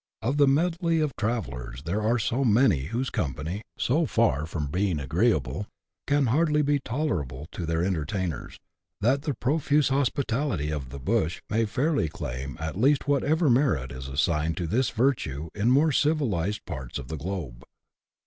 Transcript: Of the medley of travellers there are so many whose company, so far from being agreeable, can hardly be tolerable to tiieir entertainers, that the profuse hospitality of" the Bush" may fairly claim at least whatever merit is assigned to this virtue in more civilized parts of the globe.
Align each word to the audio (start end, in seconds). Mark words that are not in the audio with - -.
Of 0.23 0.37
the 0.37 0.47
medley 0.47 0.99
of 0.99 1.15
travellers 1.15 1.83
there 1.83 2.01
are 2.01 2.17
so 2.17 2.43
many 2.43 2.85
whose 2.85 3.11
company, 3.11 3.61
so 3.77 4.07
far 4.07 4.47
from 4.47 4.65
being 4.65 4.99
agreeable, 4.99 5.67
can 6.07 6.25
hardly 6.25 6.63
be 6.63 6.79
tolerable 6.79 7.45
to 7.51 7.67
tiieir 7.67 7.85
entertainers, 7.85 8.57
that 9.01 9.21
the 9.21 9.35
profuse 9.35 9.89
hospitality 9.89 10.71
of" 10.71 10.89
the 10.89 10.97
Bush" 10.97 11.41
may 11.51 11.65
fairly 11.65 12.09
claim 12.09 12.57
at 12.59 12.81
least 12.81 13.07
whatever 13.07 13.47
merit 13.47 13.91
is 13.91 14.07
assigned 14.07 14.57
to 14.57 14.65
this 14.65 14.89
virtue 14.89 15.49
in 15.53 15.69
more 15.69 15.91
civilized 15.91 16.65
parts 16.65 16.97
of 16.97 17.07
the 17.07 17.17
globe. 17.17 17.61